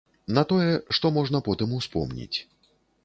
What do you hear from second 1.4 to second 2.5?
потым успомніць.